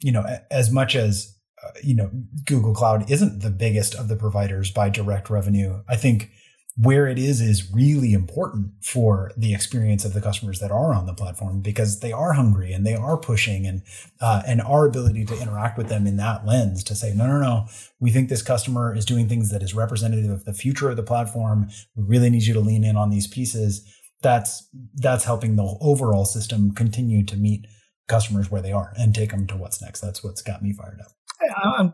[0.00, 2.10] you know as much as uh, you know
[2.44, 5.82] Google Cloud isn't the biggest of the providers by direct revenue.
[5.88, 6.30] I think
[6.78, 11.06] where it is is really important for the experience of the customers that are on
[11.06, 13.82] the platform because they are hungry and they are pushing and
[14.20, 17.40] uh, and our ability to interact with them in that lens to say no no
[17.40, 17.66] no.
[17.98, 21.02] We think this customer is doing things that is representative of the future of the
[21.02, 21.68] platform.
[21.94, 23.82] We really need you to lean in on these pieces.
[24.22, 27.66] That's that's helping the overall system continue to meet
[28.06, 30.00] customers where they are and take them to what's next.
[30.00, 31.12] That's what's got me fired up.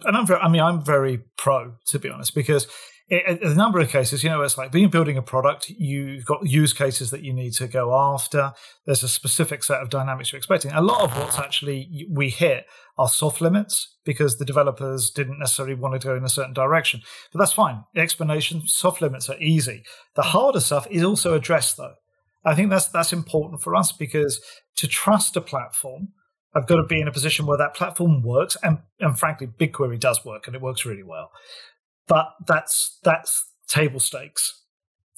[0.05, 2.67] And I'm I mean, I'm very pro to be honest, because
[3.13, 6.73] a number of cases, you know, it's like being building a product, you've got use
[6.73, 8.53] cases that you need to go after.
[8.87, 10.73] There's a specific set of dynamics you're expecting.
[10.73, 12.65] A lot of what's actually we hit
[12.97, 17.03] are soft limits because the developers didn't necessarily want to go in a certain direction.
[17.33, 17.85] But that's fine.
[17.95, 19.83] Explanation, soft limits are easy.
[20.17, 21.95] The harder stuff is also addressed though.
[22.47, 24.41] I think that's that's important for us because
[24.77, 26.09] to trust a platform,
[26.55, 29.99] I've got to be in a position where that platform works, and, and frankly, BigQuery
[29.99, 31.31] does work, and it works really well
[32.09, 34.63] but that's that's table stakes.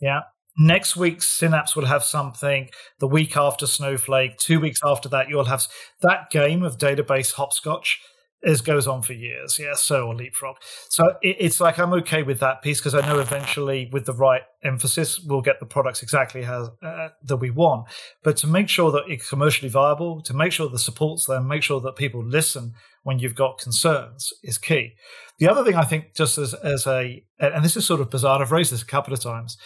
[0.00, 0.22] Yeah.
[0.56, 2.70] Next week, Synapse will have something.
[3.00, 5.66] The week after Snowflake, two weeks after that, you'll have
[6.02, 8.00] that game of database hopscotch.
[8.44, 9.74] Is goes on for years, yeah.
[9.74, 10.56] So or leapfrog.
[10.88, 14.12] So it, it's like I'm okay with that piece because I know eventually, with the
[14.12, 17.86] right emphasis, we'll get the products exactly how uh, that we want.
[18.22, 21.62] But to make sure that it's commercially viable, to make sure the support's there, make
[21.62, 24.94] sure that people listen when you've got concerns is key.
[25.38, 28.42] The other thing I think, just as as a, and this is sort of bizarre,
[28.42, 29.56] I've raised this a couple of times,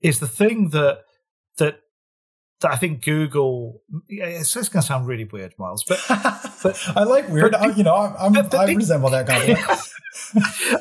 [0.00, 1.02] is the thing that
[1.58, 1.80] that
[2.64, 3.82] that I think Google.
[4.08, 6.02] It's, it's going to sound really weird, Miles, but,
[6.62, 7.52] but I like weird.
[7.52, 9.54] But, I, you know, I'm, I'm, I resemble that guy.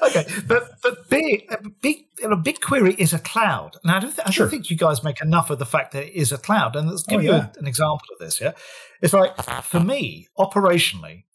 [0.07, 1.47] okay, but but big
[1.81, 3.77] big BigQuery is a cloud.
[3.83, 6.05] Now I don't, th- I don't think you guys make enough of the fact that
[6.05, 6.75] it is a cloud.
[6.75, 7.49] And let's oh, give oh, you yeah.
[7.55, 8.39] a, an example of this.
[8.39, 8.53] Yeah,
[9.01, 11.25] it's like for me operationally,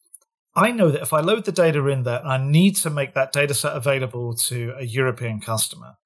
[0.56, 3.14] I know that if I load the data in there and I need to make
[3.14, 5.96] that data set available to a European customer,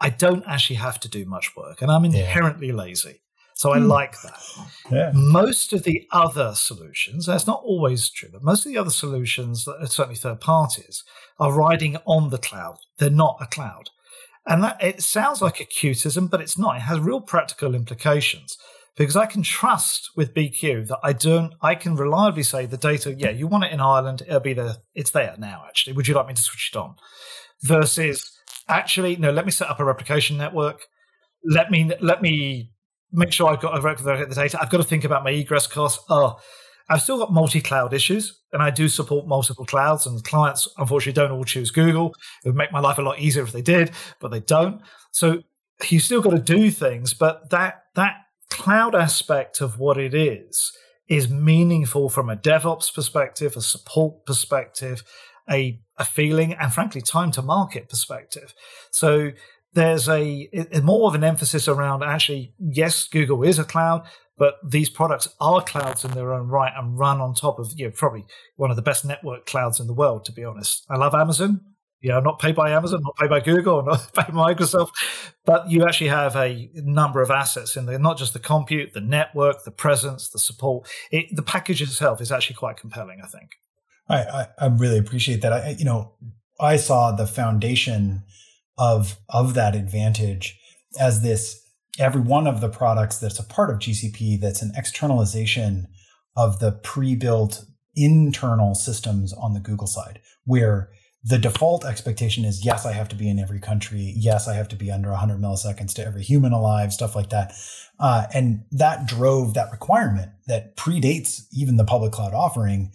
[0.00, 2.74] I don't actually have to do much work and I'm inherently yeah.
[2.74, 3.22] lazy.
[3.54, 3.88] So I mm.
[3.88, 4.42] like that.
[4.90, 5.12] Yeah.
[5.14, 9.64] Most of the other solutions, that's not always true, but most of the other solutions,
[9.64, 11.04] that are certainly third parties,
[11.38, 12.78] are riding on the cloud.
[12.98, 13.90] They're not a cloud.
[14.46, 16.76] And that it sounds like a cutism, but it's not.
[16.76, 18.56] It has real practical implications
[18.96, 23.14] because I can trust with BQ that I don't, I can reliably say the data,
[23.16, 25.94] yeah, you want it in Ireland, it'll be there, it's there now, actually.
[25.94, 26.96] Would you like me to switch it on?
[27.62, 28.30] Versus,
[28.68, 30.82] actually, no, let me set up a replication network.
[31.44, 32.70] Let me, let me
[33.12, 34.58] make sure I've got record the data.
[34.60, 36.04] I've got to think about my egress costs.
[36.08, 36.38] Oh,
[36.88, 40.06] I've still got multi-cloud issues, and I do support multiple clouds.
[40.06, 42.14] And clients, unfortunately, don't all choose Google.
[42.44, 44.82] It would make my life a lot easier if they did, but they don't.
[45.12, 45.42] So
[45.88, 48.16] you still got to do things, but that that
[48.50, 50.72] cloud aspect of what it is
[51.08, 55.02] is meaningful from a DevOps perspective, a support perspective,
[55.50, 58.54] a, a feeling, and frankly, time to market perspective.
[58.90, 59.32] So
[59.74, 60.48] there's a,
[60.82, 64.06] more of an emphasis around actually, yes, Google is a cloud,
[64.36, 67.86] but these products are clouds in their own right and run on top of you
[67.86, 70.24] know, probably one of the best network clouds in the world.
[70.26, 71.60] To be honest, I love Amazon
[72.02, 74.90] you know, not paid by Amazon, not paid by Google, not paid by Microsoft,
[75.46, 79.00] but you actually have a number of assets in there, not just the compute, the
[79.00, 80.88] network, the presence, the support.
[81.10, 83.52] It, the package itself is actually quite compelling, I think.
[84.08, 85.52] I, I, I really appreciate that.
[85.52, 86.14] I, you know,
[86.60, 88.24] I saw the foundation
[88.78, 90.58] of of that advantage
[90.98, 91.60] as this
[91.98, 95.88] every one of the products that's a part of GCP that's an externalization
[96.36, 100.90] of the pre-built internal systems on the Google side, where
[101.24, 104.12] the default expectation is yes, I have to be in every country.
[104.16, 107.54] Yes, I have to be under 100 milliseconds to every human alive, stuff like that.
[108.00, 112.90] Uh, and that drove that requirement that predates even the public cloud offering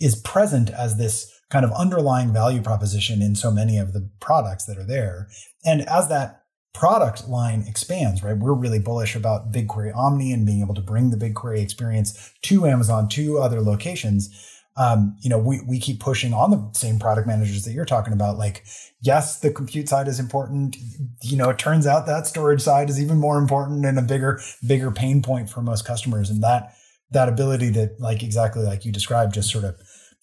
[0.00, 4.66] is present as this kind of underlying value proposition in so many of the products
[4.66, 5.28] that are there.
[5.64, 6.42] And as that
[6.74, 8.36] product line expands, right?
[8.36, 12.66] We're really bullish about BigQuery Omni and being able to bring the BigQuery experience to
[12.66, 14.30] Amazon to other locations.
[14.76, 18.12] Um, you know, we, we keep pushing on the same product managers that you're talking
[18.12, 18.38] about.
[18.38, 18.64] Like,
[19.00, 20.76] yes, the compute side is important.
[21.22, 24.40] You know, it turns out that storage side is even more important and a bigger,
[24.64, 26.30] bigger pain point for most customers.
[26.30, 26.76] And that,
[27.10, 29.74] that ability to like exactly like you described, just sort of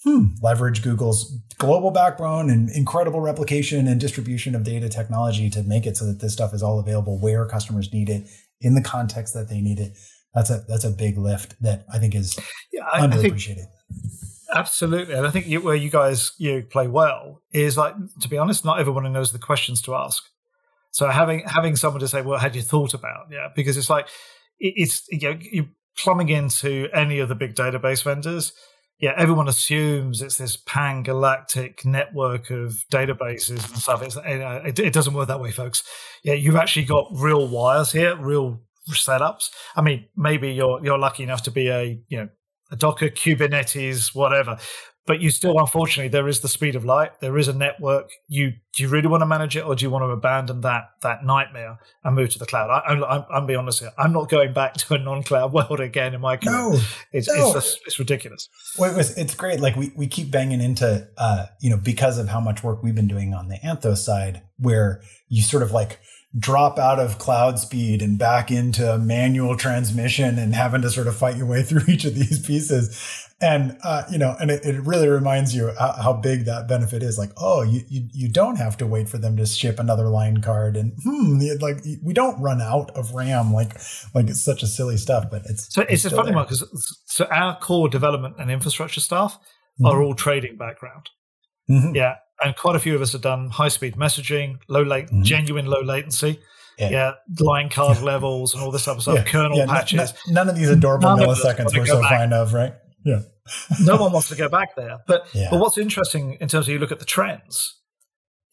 [0.06, 5.86] hmm, leverage Google's global backbone and incredible replication and distribution of data technology to make
[5.86, 8.28] it so that this stuff is all available where customers need it
[8.62, 9.98] in the context that they need it.
[10.34, 12.38] That's a that's a big lift that I think is
[12.72, 13.62] yeah, I, underappreciated.
[13.62, 14.10] I think,
[14.54, 18.38] absolutely, and I think you, where you guys you play well is like to be
[18.38, 20.24] honest, not everyone knows the questions to ask.
[20.92, 24.08] So having having someone to say, "Well, had you thought about?" Yeah, because it's like
[24.60, 28.52] it's you know, you're plumbing into any of the big database vendors
[29.00, 34.02] yeah, everyone assumes it's this pan galactic network of databases and stuff.
[34.02, 35.84] It's, it, it, doesn't work that way, folks.
[36.24, 39.50] Yeah, you've actually got real wires here, real setups.
[39.76, 42.30] I mean, maybe you're you're lucky enough to be a you know
[42.72, 44.58] a Docker, Kubernetes, whatever,
[45.06, 47.20] but you still unfortunately there is the speed of light.
[47.20, 48.10] There is a network.
[48.28, 50.90] You do you really want to manage it or do you want to abandon that
[51.02, 52.70] that nightmare and move to the cloud?
[52.70, 53.92] I, am I'm, I'm being honest here.
[53.98, 56.54] I'm not going back to a non-cloud world again in my career.
[56.54, 56.80] No,
[57.12, 57.34] it's, no.
[57.36, 58.50] It's, just, it's ridiculous.
[58.78, 59.60] Well, it was, it's great.
[59.60, 62.96] Like we, we keep banging into uh, you know because of how much work we've
[62.96, 66.00] been doing on the Anthos side where you sort of like
[66.38, 71.16] drop out of cloud speed and back into manual transmission and having to sort of
[71.16, 74.82] fight your way through each of these pieces and uh, you know, and it, it,
[74.82, 77.18] really reminds you how, how, big that benefit is.
[77.18, 80.42] Like, oh, you, you you don't have to wait for them to ship another line
[80.42, 83.52] card, and hmm, like we don't run out of RAM.
[83.52, 83.74] Like,
[84.14, 86.38] like it's such a silly stuff, but it's so it's, it's a funny there.
[86.38, 89.86] one because so our core development and infrastructure staff mm-hmm.
[89.86, 91.10] are all trading background.
[91.70, 91.96] Mm-hmm.
[91.96, 95.24] Yeah, and quite a few of us have done high speed messaging, low late, mm-hmm.
[95.24, 96.40] genuine low latency.
[96.78, 96.90] Yeah.
[96.90, 97.12] yeah.
[97.40, 99.24] line card levels and all this of stuff, yeah.
[99.24, 99.66] kernel yeah.
[99.66, 100.14] patches.
[100.28, 102.74] N- none of these adorable none milliseconds we're so fond of, right?
[103.06, 103.22] Yeah.
[103.82, 104.98] no one wants to go back there.
[105.08, 107.80] But but what's interesting in terms of you look at the trends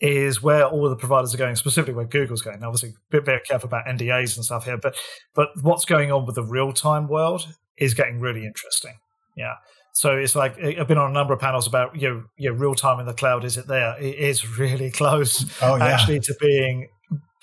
[0.00, 2.60] is where all of the providers are going, specifically where Google's going.
[2.60, 4.96] Now, obviously, be very careful about NDAs and stuff here, but
[5.34, 8.94] but what's going on with the real time world is getting really interesting.
[9.36, 9.54] Yeah.
[9.92, 12.56] So it's like I've been on a number of panels about you know, you know
[12.56, 13.44] real time in the cloud.
[13.44, 13.94] Is it there?
[14.00, 15.86] It is really close, oh, yeah.
[15.86, 16.88] actually, to being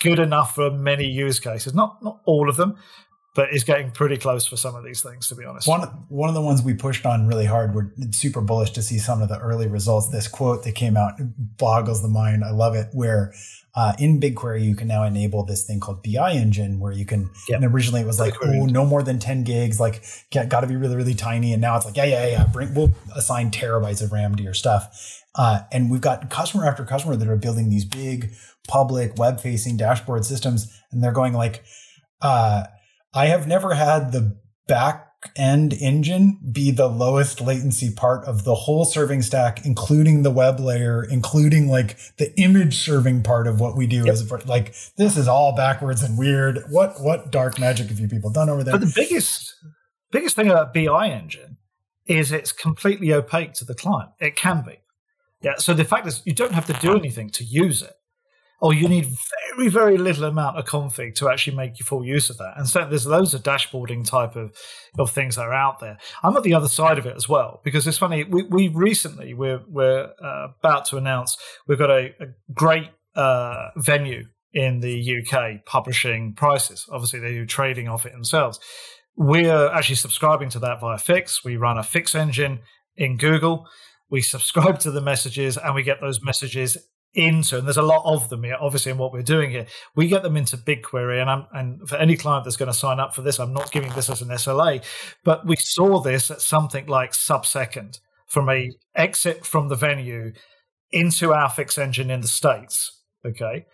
[0.01, 1.73] good enough for many use cases.
[1.73, 2.75] Not not all of them,
[3.39, 5.65] but it's getting pretty close for some of these things, to be honest.
[5.65, 7.73] One one of the ones we pushed on really hard.
[7.73, 10.09] We're super bullish to see some of the early results.
[10.09, 11.13] This quote that came out
[11.57, 12.43] boggles the mind.
[12.43, 12.89] I love it.
[12.91, 13.33] Where
[13.75, 17.29] uh, in BigQuery you can now enable this thing called BI Engine, where you can.
[17.47, 17.61] Yep.
[17.61, 19.79] And originally it was like, oh, no more than ten gigs.
[19.79, 21.53] Like, got to be really really tiny.
[21.53, 22.45] And now it's like, yeah yeah yeah.
[22.45, 25.23] Bring we'll assign terabytes of RAM to your stuff.
[25.33, 28.33] Uh, and we've got customer after customer that are building these big
[28.67, 31.63] public web facing dashboard systems, and they're going like.
[32.21, 32.65] Uh,
[33.13, 38.55] I have never had the back end engine be the lowest latency part of the
[38.55, 43.75] whole serving stack, including the web layer, including like the image serving part of what
[43.75, 44.07] we do yep.
[44.07, 46.63] as a, like this is all backwards and weird.
[46.69, 48.73] What what dark magic have you people done over there?
[48.73, 49.53] But the biggest
[50.11, 51.57] biggest thing about BI engine
[52.05, 54.11] is it's completely opaque to the client.
[54.19, 54.79] It can be.
[55.41, 55.55] Yeah.
[55.57, 57.93] So the fact is you don't have to do anything to use it
[58.61, 59.07] or you need
[59.55, 62.53] very, very little amount of config to actually make full use of that.
[62.57, 64.53] And so there's loads of dashboarding type of,
[64.97, 65.97] of things that are out there.
[66.23, 68.23] I'm at the other side of it as well, because it's funny.
[68.23, 73.69] We, we recently, we're, we're uh, about to announce, we've got a, a great uh,
[73.77, 76.85] venue in the UK publishing prices.
[76.91, 78.59] Obviously, they do trading off it themselves.
[79.15, 81.43] We're actually subscribing to that via FIX.
[81.43, 82.59] We run a FIX engine
[82.95, 83.67] in Google.
[84.09, 86.77] We subscribe to the messages and we get those messages
[87.13, 89.65] into, and there's a lot of them here, obviously, in what we're doing here.
[89.95, 92.99] We get them into BigQuery, and I'm, and for any client that's going to sign
[92.99, 94.83] up for this, I'm not giving this as an SLA,
[95.23, 100.33] but we saw this at something like sub-second from a exit from the venue
[100.91, 103.65] into our FIX engine in the states, okay,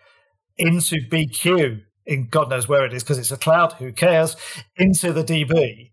[0.56, 3.72] into BQ in God knows where it is because it's a cloud.
[3.74, 4.36] Who cares?
[4.76, 5.90] Into the DB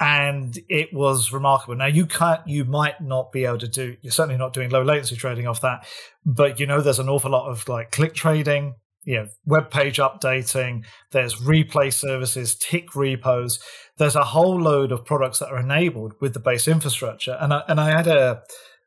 [0.00, 1.76] and it was remarkable.
[1.76, 3.96] Now you can't, you might not be able to do.
[4.00, 5.86] You're certainly not doing low latency trading off that,
[6.24, 9.98] but you know there's an awful lot of like click trading, you know, web page
[9.98, 10.86] updating.
[11.12, 13.60] There's replay services, tick repos.
[13.98, 17.36] There's a whole load of products that are enabled with the base infrastructure.
[17.38, 18.42] And I, and I had a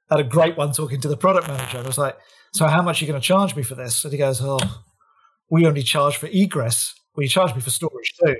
[0.09, 1.77] had a great one talking to the product manager.
[1.77, 2.17] I was like,
[2.53, 4.83] "So how much are you going to charge me for this?" And he goes, "Oh,
[5.51, 8.35] we only charge for egress." Well, you charge me for storage too.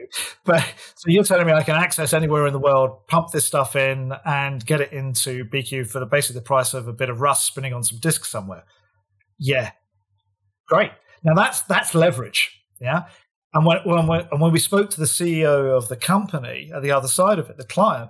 [0.45, 0.61] But
[0.95, 4.13] so you're telling me I can access anywhere in the world, pump this stuff in,
[4.25, 7.45] and get it into BQ for the basically the price of a bit of Rust
[7.45, 8.63] spinning on some disk somewhere.
[9.39, 9.71] Yeah,
[10.67, 10.91] great.
[11.23, 12.51] Now that's that's leverage.
[12.81, 13.03] Yeah.
[13.53, 16.91] And when, when, and when we spoke to the CEO of the company at the
[16.91, 18.09] other side of it, the client,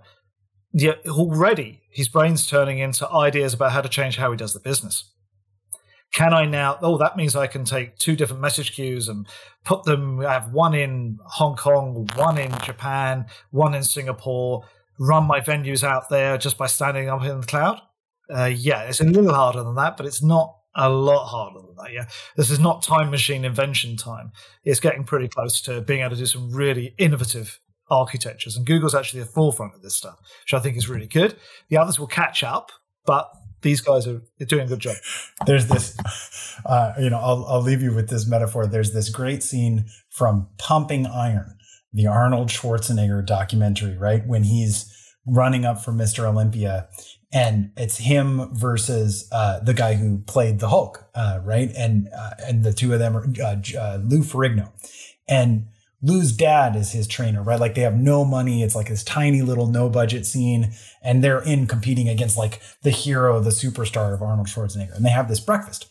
[0.73, 4.59] yeah, already his brain's turning into ideas about how to change how he does the
[4.59, 5.12] business.
[6.13, 6.77] Can I now?
[6.81, 9.27] Oh, that means I can take two different message queues and
[9.65, 10.19] put them.
[10.19, 14.63] I have one in Hong Kong, one in Japan, one in Singapore.
[14.99, 17.81] Run my venues out there just by standing up in the cloud.
[18.33, 21.75] Uh, yeah, it's a little harder than that, but it's not a lot harder than
[21.77, 21.91] that.
[21.91, 22.05] Yeah,
[22.37, 24.31] this is not time machine invention time.
[24.63, 27.59] It's getting pretty close to being able to do some really innovative
[27.89, 31.35] architectures, and Google's actually the forefront of this stuff, which I think is really good.
[31.69, 32.71] The others will catch up,
[33.03, 33.31] but
[33.63, 34.95] these guys are doing a good job.
[35.45, 35.97] There's this,
[36.65, 38.67] uh, you know, I'll, I'll leave you with this metaphor.
[38.67, 41.57] There's this great scene from Pumping Iron,
[41.91, 44.25] the Arnold Schwarzenegger documentary, right?
[44.25, 44.89] When he's
[45.25, 46.25] running up for Mr.
[46.25, 46.89] Olympia
[47.33, 51.71] and it's him versus uh, the guy who played the Hulk, uh, right?
[51.75, 54.71] And uh, and the two of them are uh, uh, Lou Ferrigno,
[55.27, 55.65] and
[56.03, 57.59] Lou's dad is his trainer, right?
[57.59, 58.61] Like they have no money.
[58.61, 62.91] It's like this tiny little no budget scene, and they're in competing against like the
[62.91, 65.87] hero, the superstar of Arnold Schwarzenegger, and they have this breakfast,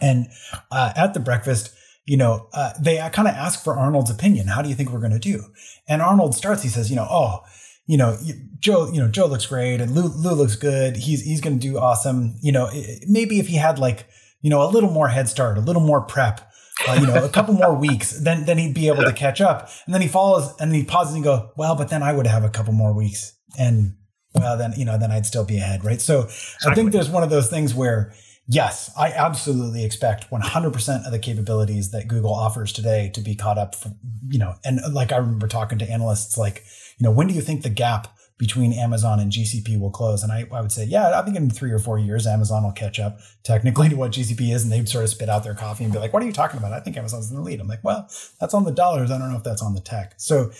[0.00, 0.28] and
[0.70, 1.74] uh, at the breakfast.
[2.06, 2.48] You know,
[2.80, 4.48] they kind of ask for Arnold's opinion.
[4.48, 5.44] How do you think we're going to do?
[5.86, 6.62] And Arnold starts.
[6.62, 7.44] He says, "You know, oh,
[7.90, 8.16] you know,
[8.60, 10.96] Joe, you know, Joe looks great and Lou, Lou looks good.
[10.96, 12.36] He's, he's going to do awesome.
[12.40, 12.70] You know,
[13.08, 14.06] maybe if he had like,
[14.42, 16.49] you know, a little more head start, a little more prep,
[16.88, 19.70] uh, you know, a couple more weeks, then, then he'd be able to catch up.
[19.86, 22.44] And then he follows and he pauses and go, well, but then I would have
[22.44, 23.96] a couple more weeks and
[24.34, 25.84] well, then, you know, then I'd still be ahead.
[25.84, 26.00] Right.
[26.00, 26.70] So exactly.
[26.70, 28.12] I think there's one of those things where,
[28.46, 33.58] yes, I absolutely expect 100% of the capabilities that Google offers today to be caught
[33.58, 33.96] up from,
[34.28, 36.64] you know, and like I remember talking to analysts like,
[36.98, 40.22] you know, when do you think the gap between Amazon and GCP will close?
[40.22, 42.72] And I, I would say, yeah, I think in three or four years, Amazon will
[42.72, 44.64] catch up technically to what GCP is.
[44.64, 46.58] And they'd sort of spit out their coffee and be like, what are you talking
[46.58, 46.72] about?
[46.72, 47.60] I think Amazon's in the lead.
[47.60, 48.08] I'm like, well,
[48.40, 49.10] that's on the dollars.
[49.10, 50.14] I don't know if that's on the tech.
[50.16, 50.50] So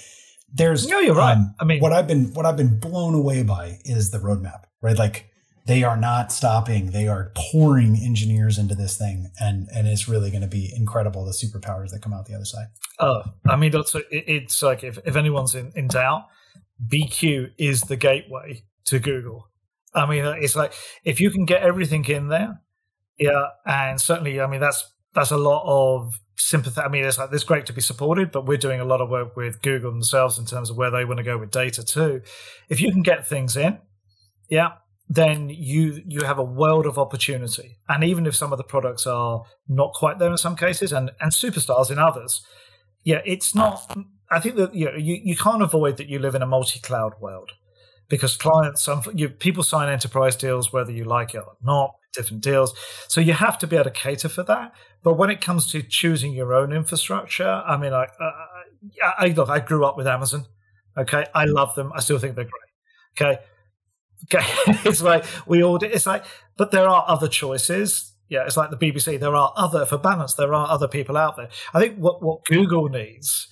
[0.52, 1.38] there's, no, you're right.
[1.38, 4.64] Um, I mean, what I've been, what I've been blown away by is the roadmap,
[4.82, 4.98] right?
[4.98, 5.30] Like,
[5.66, 6.90] they are not stopping.
[6.90, 11.24] They are pouring engineers into this thing, and and it's really going to be incredible
[11.24, 12.68] the superpowers that come out the other side.
[12.98, 16.26] Oh, I mean, it's, it's like if, if anyone's in, in doubt,
[16.86, 19.48] BQ is the gateway to Google.
[19.94, 20.72] I mean, it's like
[21.04, 22.60] if you can get everything in there,
[23.18, 26.80] yeah, and certainly, I mean, that's that's a lot of sympathy.
[26.80, 29.10] I mean, it's like it's great to be supported, but we're doing a lot of
[29.10, 32.22] work with Google themselves in terms of where they want to go with data too.
[32.68, 33.78] If you can get things in,
[34.48, 34.72] yeah,
[35.08, 37.78] then you you have a world of opportunity.
[37.88, 41.10] And even if some of the products are not quite there in some cases, and
[41.20, 42.42] and superstars in others,
[43.04, 43.96] yeah, it's not.
[44.30, 47.14] I think that you know, you, you can't avoid that you live in a multi-cloud
[47.20, 47.52] world
[48.08, 52.42] because clients, some you, people sign enterprise deals whether you like it or not, different
[52.42, 52.74] deals.
[53.08, 54.72] So you have to be able to cater for that.
[55.02, 58.32] But when it comes to choosing your own infrastructure, I mean, I, uh,
[59.18, 60.46] I look, I grew up with Amazon.
[60.98, 61.92] Okay, I love them.
[61.94, 63.32] I still think they're great.
[63.34, 63.42] Okay,
[64.24, 64.44] Okay,
[64.88, 65.76] it's like we all.
[65.82, 66.24] It's like,
[66.56, 68.12] but there are other choices.
[68.28, 69.18] Yeah, it's like the BBC.
[69.18, 70.34] There are other for balance.
[70.34, 71.48] There are other people out there.
[71.74, 73.48] I think what what Google needs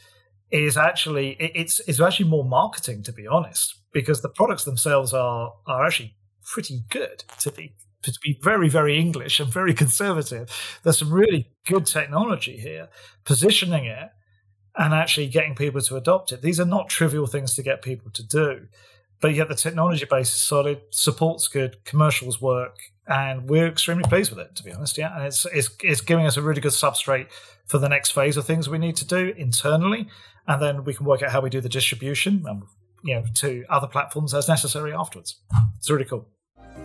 [0.50, 5.54] is actually it's it's actually more marketing to be honest, because the products themselves are
[5.66, 10.50] are actually pretty good to be to be very very English and very conservative.
[10.82, 12.88] There's some really good technology here.
[13.24, 14.10] Positioning it
[14.76, 16.40] and actually getting people to adopt it.
[16.40, 18.68] These are not trivial things to get people to do
[19.20, 24.30] but yet the technology base is solid, support's good, commercials work, and we're extremely pleased
[24.30, 24.96] with it, to be honest.
[24.96, 27.26] Yeah, and it's it's it's giving us a really good substrate
[27.66, 30.08] for the next phase of things we need to do internally,
[30.48, 32.62] and then we can work out how we do the distribution, and
[33.04, 35.36] you know, to other platforms as necessary afterwards.
[35.76, 36.26] It's really cool.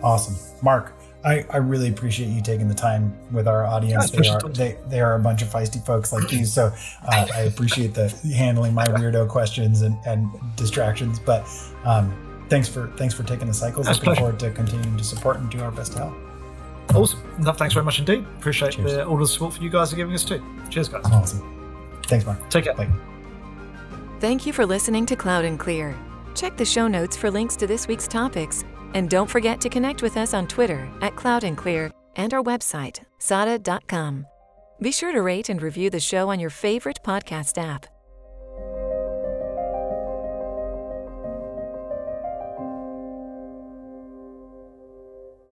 [0.02, 0.92] Awesome, Mark.
[1.24, 4.10] I, I really appreciate you taking the time with our audience.
[4.10, 6.66] they are they, they are a bunch of feisty folks like you, so
[7.06, 11.18] uh, I appreciate the handling my weirdo questions and, and distractions.
[11.18, 11.48] But
[11.84, 12.12] um,
[12.50, 13.86] thanks for thanks for taking the cycles.
[13.86, 16.14] That's Looking forward to continuing to support and do our best to help.
[16.94, 17.20] Awesome.
[17.38, 18.26] No, thanks very much indeed.
[18.36, 20.44] Appreciate the, all the support for you guys are giving us too.
[20.68, 21.04] Cheers, guys.
[21.06, 22.02] Awesome.
[22.06, 22.50] Thanks, Mark.
[22.50, 22.74] Take care.
[22.74, 23.13] Bye.
[24.20, 25.94] Thank you for listening to Cloud and Clear.
[26.34, 28.64] Check the show notes for links to this week's topics.
[28.94, 32.42] And don't forget to connect with us on Twitter at Cloud and Clear and our
[32.42, 34.26] website, sada.com.
[34.80, 37.86] Be sure to rate and review the show on your favorite podcast app.